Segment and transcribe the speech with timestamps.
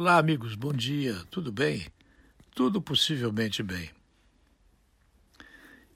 [0.00, 1.88] Olá, amigos, bom dia, tudo bem?
[2.54, 3.90] Tudo possivelmente bem.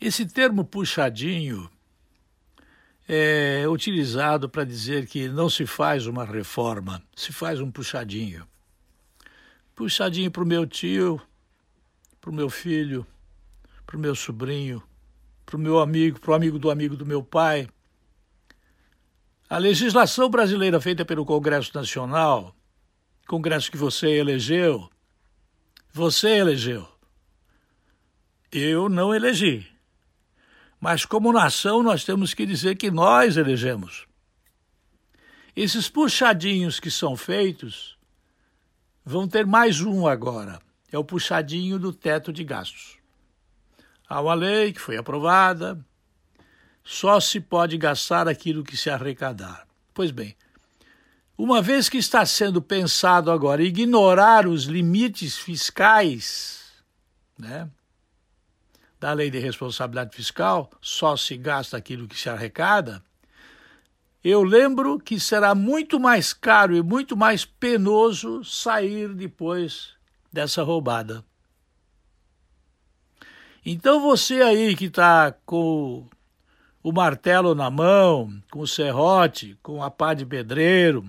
[0.00, 1.70] Esse termo puxadinho
[3.08, 8.44] é utilizado para dizer que não se faz uma reforma, se faz um puxadinho.
[9.72, 11.22] Puxadinho para o meu tio,
[12.20, 13.06] para o meu filho,
[13.86, 14.82] para o meu sobrinho,
[15.46, 17.68] para o meu amigo, para o amigo do amigo do meu pai.
[19.48, 22.52] A legislação brasileira feita pelo Congresso Nacional
[23.26, 24.90] Congresso que você elegeu,
[25.92, 26.88] você elegeu.
[28.50, 29.66] Eu não elegi.
[30.80, 34.06] Mas, como nação, nós temos que dizer que nós elegemos.
[35.54, 37.96] Esses puxadinhos que são feitos
[39.04, 40.60] vão ter mais um agora.
[40.90, 42.98] É o puxadinho do teto de gastos.
[44.08, 45.78] Há uma lei que foi aprovada,
[46.84, 49.66] só se pode gastar aquilo que se arrecadar.
[49.94, 50.36] Pois bem,
[51.36, 56.60] uma vez que está sendo pensado agora ignorar os limites fiscais,
[57.38, 57.68] né?
[59.00, 63.02] Da lei de responsabilidade fiscal, só se gasta aquilo que se arrecada.
[64.22, 69.94] Eu lembro que será muito mais caro e muito mais penoso sair depois
[70.32, 71.24] dessa roubada.
[73.64, 76.08] Então você aí que está com
[76.82, 81.04] o martelo na mão, com o serrote, com a pá de pedreiro,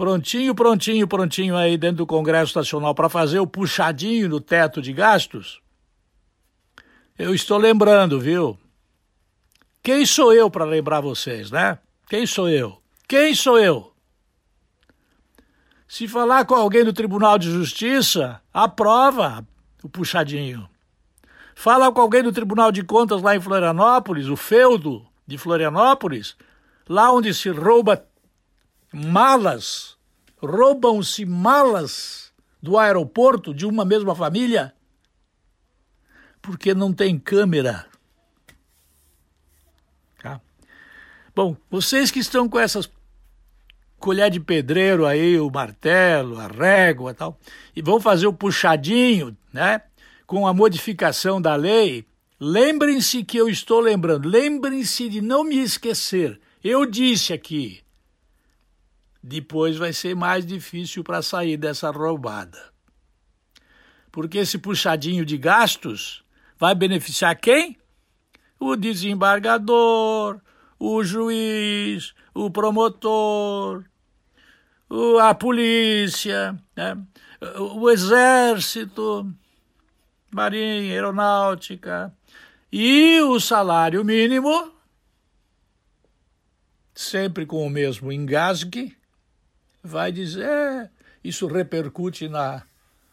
[0.00, 4.94] prontinho, prontinho, prontinho aí dentro do Congresso Nacional para fazer o puxadinho no teto de
[4.94, 5.60] gastos?
[7.18, 8.58] Eu estou lembrando, viu?
[9.82, 11.78] Quem sou eu para lembrar vocês, né?
[12.08, 12.80] Quem sou eu?
[13.06, 13.92] Quem sou eu?
[15.86, 19.46] Se falar com alguém do Tribunal de Justiça, aprova
[19.82, 20.66] o puxadinho.
[21.54, 26.38] Fala com alguém do Tribunal de Contas lá em Florianópolis, o feudo de Florianópolis,
[26.88, 28.02] lá onde se rouba
[28.92, 29.96] malas,
[30.38, 34.74] roubam-se malas do aeroporto de uma mesma família
[36.40, 37.86] porque não tem câmera.
[40.22, 40.40] Tá?
[41.34, 42.90] Bom, vocês que estão com essas
[43.98, 47.38] colher de pedreiro aí, o martelo, a régua tal,
[47.76, 49.82] e vão fazer o puxadinho, né?
[50.26, 52.06] Com a modificação da lei,
[52.38, 56.40] lembrem-se que eu estou lembrando, lembrem-se de não me esquecer.
[56.64, 57.82] Eu disse aqui,
[59.22, 62.70] depois vai ser mais difícil para sair dessa roubada.
[64.10, 66.24] Porque esse puxadinho de gastos
[66.58, 67.76] vai beneficiar quem?
[68.58, 70.40] O desembargador,
[70.78, 73.84] o juiz, o promotor,
[75.22, 76.96] a polícia, né?
[77.58, 79.32] o exército,
[80.30, 82.12] marinha, aeronáutica
[82.72, 84.72] e o salário mínimo,
[86.94, 88.96] sempre com o mesmo engasgue,
[89.82, 90.90] vai dizer,
[91.22, 92.62] isso repercute na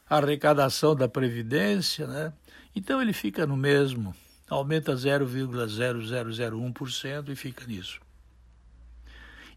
[0.09, 2.33] arrecadação da Previdência, né?
[2.75, 4.15] Então ele fica no mesmo,
[4.49, 7.99] aumenta 0,0001% e fica nisso.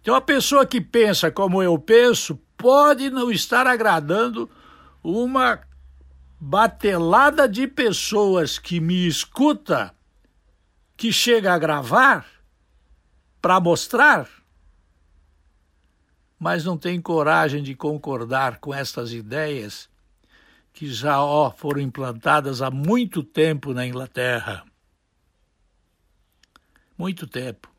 [0.00, 4.50] Então a pessoa que pensa como eu penso pode não estar agradando
[5.02, 5.60] uma
[6.40, 9.94] batelada de pessoas que me escuta,
[10.96, 12.26] que chega a gravar
[13.40, 14.28] para mostrar
[16.40, 19.90] mas não tem coragem de concordar com estas ideias
[20.72, 24.64] que já ó, foram implantadas há muito tempo na Inglaterra.
[26.96, 27.70] Muito tempo.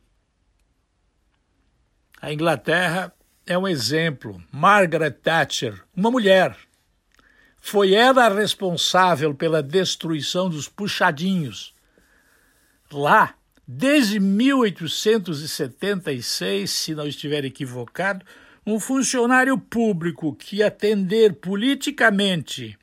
[2.22, 3.12] A Inglaterra
[3.48, 4.40] é um exemplo.
[4.52, 6.56] Margaret Thatcher, uma mulher,
[7.60, 11.74] foi ela responsável pela destruição dos puxadinhos.
[12.92, 13.34] Lá,
[13.68, 18.24] desde 1876, se não estiver equivocado,
[18.66, 22.78] um funcionário público que atender politicamente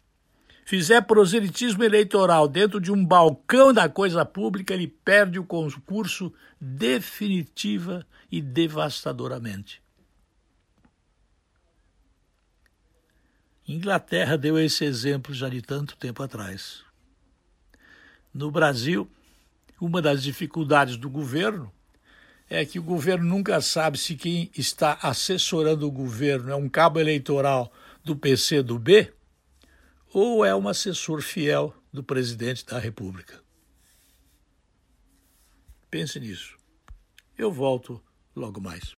[0.69, 6.31] fizer proselitismo eleitoral dentro de um balcão da coisa pública, ele perde o concurso
[6.61, 9.81] definitiva e devastadoramente.
[13.67, 16.82] Inglaterra deu esse exemplo já de tanto tempo atrás.
[18.35, 19.11] No Brasil,
[19.81, 21.73] uma das dificuldades do governo
[22.49, 26.99] é que o governo nunca sabe se quem está assessorando o governo é um cabo
[26.99, 27.73] eleitoral
[28.03, 29.12] do PC do B
[30.12, 33.43] ou é um assessor fiel do presidente da República.
[35.91, 36.56] Pense nisso.
[37.37, 38.03] Eu volto
[38.35, 38.97] logo mais.